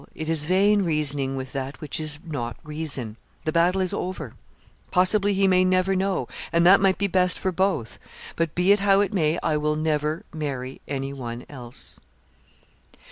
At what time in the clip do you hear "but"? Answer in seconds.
8.35-8.55